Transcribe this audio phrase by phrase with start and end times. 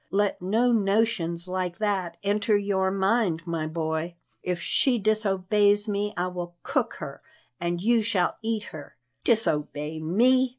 [0.09, 4.15] Let no notions like that enter your mind, my boy.
[4.41, 7.21] If she disobeys me, I will cook her
[7.59, 8.97] and you shall eat her.
[9.23, 10.49] Disobey me!"